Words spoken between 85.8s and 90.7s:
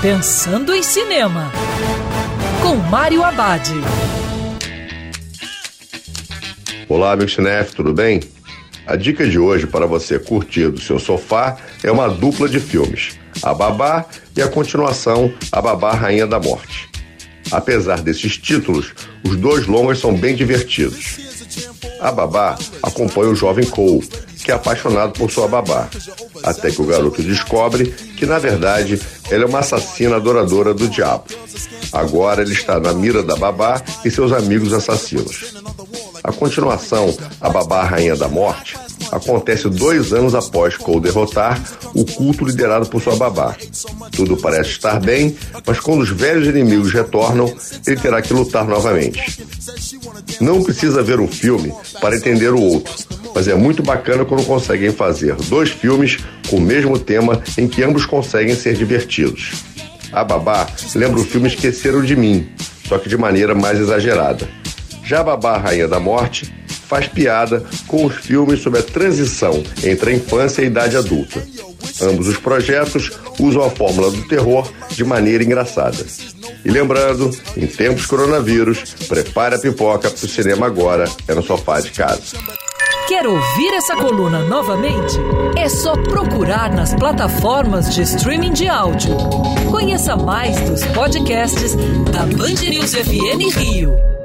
procurar nas plataformas de streaming de áudio. Conheça mais